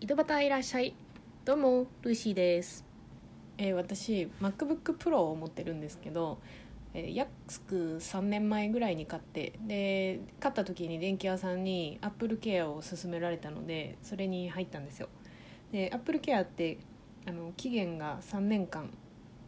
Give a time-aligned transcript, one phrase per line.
[0.00, 0.94] 井戸端いらっしゃい。
[1.44, 2.84] どうもルーシーです、
[3.58, 6.38] えー私 MacBook Pro を持ってるんですけど、
[6.94, 15.08] えー約3年前ぐらいに買ってで買った時に電気屋さんに AppleCare を勧められたのでそれに入ったんですよ。
[15.72, 16.78] で AppleCare って
[17.26, 18.90] あの期限が3年間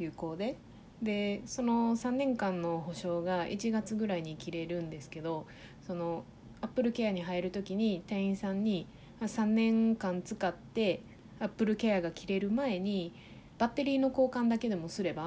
[0.00, 0.58] 有効で
[1.00, 5.46] でその3年間の保証が1月ぐらいに切れるんですけど
[5.86, 6.24] その
[6.62, 8.88] AppleCare に入る時に店員さんに
[9.22, 11.00] ま3年間使って
[11.38, 13.14] アップルケアが切れる前に
[13.56, 15.26] バッテリーの交換だけでもすれば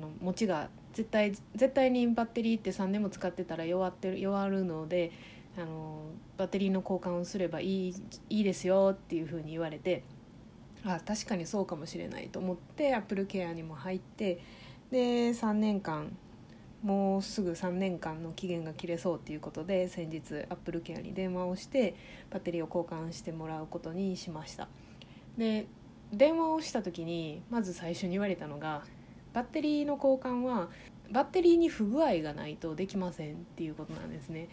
[0.00, 5.10] の持ちが絶対絶対にバッテリーって3年も使ってたら弱ってる弱るので
[5.58, 6.02] あの
[6.36, 7.94] バッテリーの交換をすればいい
[8.30, 10.04] いいですよっていうふうに言われて
[10.84, 14.40] あ確かにそうかもしれないと思ってアップルケアにも入って
[14.92, 16.16] で3年間
[16.86, 21.96] もうすぐ3年間の期限が切れそうっていうことで先日アップルケアに電話をして
[22.30, 24.68] バッテリーを交換してもらうことにしました。
[25.36, 25.66] で
[26.12, 28.84] 電話をした時にまず最初に言われたのが
[29.32, 30.68] バッテリーの交換は
[31.10, 34.48] バッテリーに不具合がないとできませんっていうことなんですね。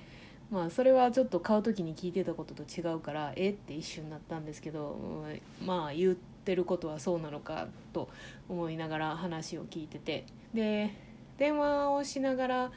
[0.50, 5.23] まあそれはちょっと買う時に聞いてたことと違うからえって一瞬なったんですけど
[5.63, 8.09] まあ言ってることはそうなのかと
[8.50, 10.25] 思いながら話を聞いてて。
[10.52, 12.71] で電話をしながら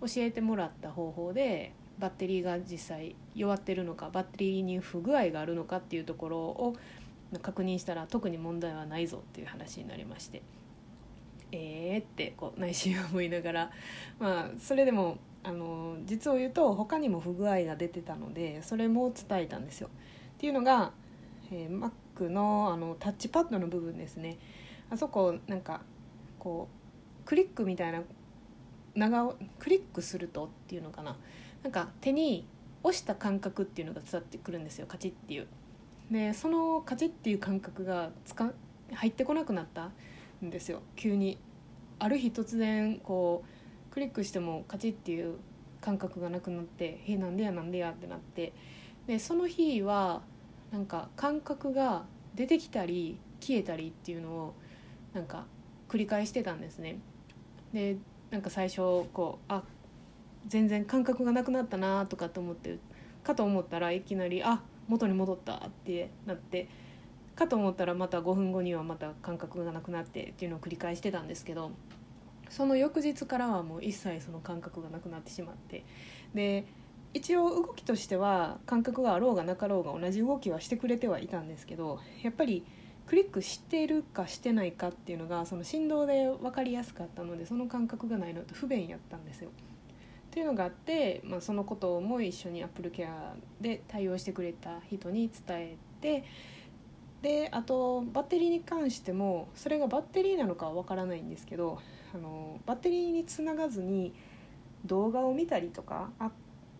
[0.00, 6.74] 教えてもらった方法でバッテリーが実際弱ってるのかバッテリーに不具合があるのかっていうところを
[7.42, 10.42] 確認したら特に問題はないぞっていう話になりまして
[11.52, 13.70] えーってこう内心思いながら
[14.18, 19.88] まあそれでもあの実を言うと他にも不具合が出てたのでそれも伝えたんですよ。
[19.88, 19.90] っ
[20.38, 20.92] ていうのが、
[21.50, 24.38] えー Mac のあのタッチパッドの部分ですね
[24.90, 25.80] あそこなんか
[26.38, 26.79] こう
[27.30, 28.02] クリックみたいな
[28.96, 31.16] 長クリックするとっていうのかな。
[31.62, 32.44] なんか手に
[32.82, 35.46] 押した感覚っていうのが伝わってくるんですよカチッっていう。
[36.10, 38.50] でそのカチッっていう感覚がつか
[38.92, 39.92] 入ってこなくなった
[40.44, 40.82] んですよ。
[40.96, 41.38] 急に。
[42.00, 45.36] ある日突然こうクリックしてもカチッっていう
[45.80, 48.52] 感覚がなくなって「へえなんでやなんでや」ってなって。
[49.06, 50.22] でその日は
[50.72, 54.54] なんか感覚が出てきたり消えたりっていうのを
[55.12, 55.46] なんか
[55.88, 56.98] 繰り返してたんですね。
[57.72, 57.96] で
[58.30, 58.78] なんか最初
[59.12, 59.62] こうあ
[60.46, 62.78] 全然感覚がなくなったなとかと思って
[63.22, 66.68] かと思ったらいきなりあ元に戻ったってなって
[67.36, 71.70] かと思ったらまた5分後にはまた感覚がなくなってっていうのを繰り返してたんですけど
[72.48, 75.84] その翌日からはもう一切その感覚がなくなってしまって
[76.34, 76.66] で
[77.14, 82.64] 一応動きとしては感覚があろうがなかろうが同じ動きはしてくれてはいたんですけどやっぱり
[83.10, 89.50] クリックしてるかしてないかっていうのがその振動で分かりやすかったのでその感覚がないのと不便やったんですよ。
[89.50, 93.08] っていうのがあって、まあ、そのことも一緒に AppleCare
[93.60, 96.24] で対応してくれた人に伝えて
[97.20, 101.80] であとバッテリーに関してもそれがバッテリーなのかは分からないんですけど
[102.14, 104.14] あのバッテリーにつながずに
[104.86, 106.30] 動画を見たりとかあ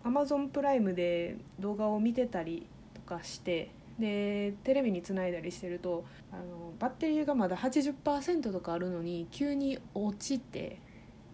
[0.04, 10.80] Amazon プライムで動画を見てたりとかしてでテレビにつないだりしてるとあのバッテリーがまだ80%とかあるのに急に落ちて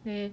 [0.05, 0.33] で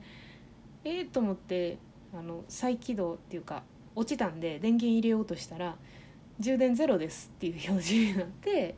[0.85, 1.77] えー、と思って
[2.13, 3.63] あの再起動っていうか
[3.95, 5.77] 落ちたんで電源入れようとしたら
[6.39, 8.75] 充電ゼロですっていう表示になって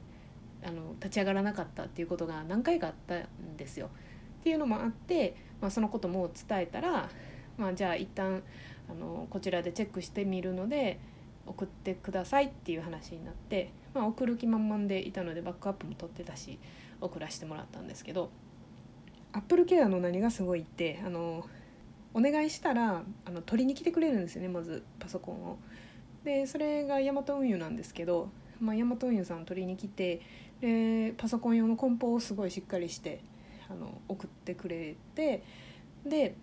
[0.63, 3.87] あの立ち上がらなかったっていうことが何回かあったんですよ。
[4.41, 7.09] っていうのもあって、まあ、そのことも伝えたら、
[7.57, 8.43] まあ、じゃあ一旦
[8.89, 10.99] あのこちらでチェックしてみるので
[11.45, 16.59] 送ってくださいっていう話になって、まあ、送る気満々でいたのでバックアップも取ってたし
[17.01, 18.29] 送らせてもらったんですけど
[19.33, 21.45] アップルケアの何がすごいってあの
[22.13, 25.57] お願いしたらあの取りに来てくれるんですよねまずパソコンを。
[26.23, 28.29] でそれがヤマト運輸なんですけど、
[28.59, 30.21] まあ、ヤマト運輸さん取りに来て
[30.59, 33.21] でパソコン用の梱包をすごいしっかりして
[33.69, 35.43] あの送ってくれて
[36.05, 36.35] で、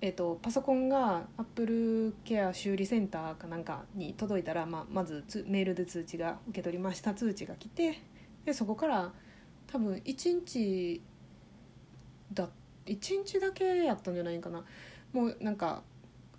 [0.00, 8.02] えー、とパソコンがアップルケア修理センターかなんかに届いたら、まあ、まずつメールで通知が受け取りました通知が来て
[8.44, 9.12] でそこから
[9.66, 11.02] 多分1日
[12.32, 12.48] だ
[12.86, 14.64] 1日だけやったんじゃないかな。
[15.12, 15.82] もうなんか、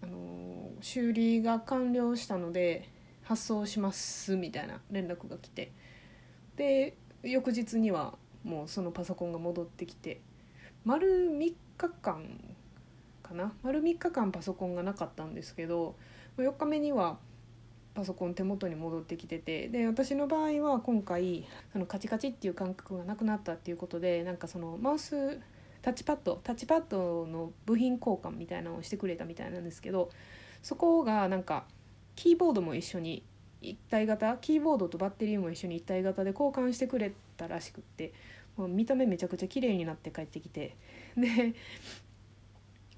[0.01, 2.88] あのー修理が完了したので
[3.24, 5.71] 発送しますみたいな連絡が来て。
[6.56, 10.21] で翌日にはもうそのパソコンが戻ってきて。
[10.86, 12.56] 丸3日間
[13.27, 13.53] かな。
[13.63, 15.95] 丸3日間パソコンがなかったんですけど
[16.38, 17.18] 4日目には
[17.97, 25.39] パソコン手元に戻ってきててで私の場合は今回そのカチカチっていう感覚がなくなったっていうことでなんかそのマウス
[25.81, 30.12] タッチパッドタッチパッドの部品交換みたいなのをしてくれたみたいなんですけど
[30.62, 31.65] そこがなんか
[32.15, 33.24] キーボードも一緒に
[33.63, 38.13] 一体型キーボードとバッテリーも一緒に一体型で交換してくれたらしくって
[38.57, 40.75] もう見た目めちゃくちゃ綺麗になって帰ってきて。
[41.15, 41.56] で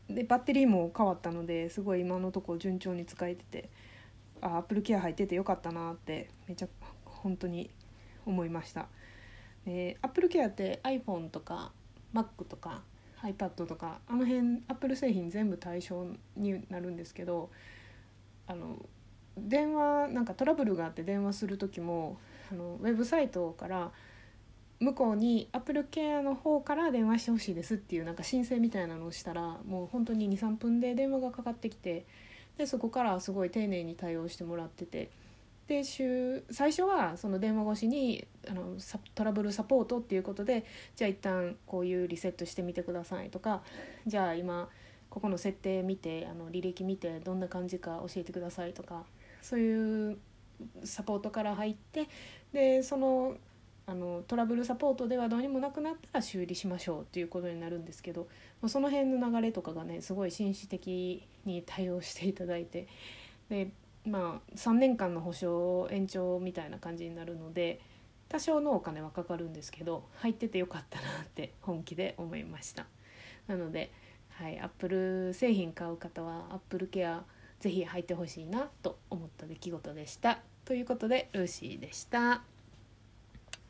[0.09, 3.69] でバッテリーも変わったのですごい今のところ順調に使えてて
[4.41, 6.67] あアップルケア入っててよかったなってめちゃ
[7.05, 7.69] 本当に
[8.25, 8.87] 思いました。
[9.65, 11.71] でアップルケアって iPhone とか
[12.13, 12.81] Mac とか
[13.21, 16.05] iPad とかあの辺アップル製品全部対象
[16.37, 17.49] になるんですけど
[18.47, 18.77] あの
[19.37, 22.17] 電話なんかトラブルがあって電話する時も
[22.51, 23.91] あのウェブサイトから
[24.79, 32.05] 向こうにアップルケアの方から電話してほしいですっていうなんか申請みたいなのをしたらもう本当に23分で電話がかかってきて
[32.57, 35.09] でそこからすごい丁寧に対応してもらってて
[35.67, 38.77] で週最初はその電話越しにあの
[39.13, 40.65] トラブルサポートっていうことで
[40.95, 43.61] じゃあ一旦こういうリセットしてみてくださいとか
[44.07, 44.69] じゃあ今
[45.09, 49.03] ここの設定見てあの履歴見てどんな感じか教えてくださいとか
[49.41, 50.17] そういう
[50.83, 52.07] サポートから入って
[52.51, 53.35] でその
[53.89, 58.27] あのトラブルサポートではどうにもなくなったら修理しましょうっていうことになるんですけど
[58.67, 62.87] その辺の流れとかがねすごい紳士的に対応していただいて
[63.49, 63.71] で
[64.05, 67.81] まあ3年間の保証延長みたいな感じになるので
[68.27, 72.85] 多少のお金はかかるんですけど入っててよかったなって本気で思いました
[73.47, 73.91] なので
[74.29, 77.23] はいアップル製品買う方はアップルケア
[77.59, 82.43] ぜひ入ってほしいなと思った出来事でしたということでルーシーでした。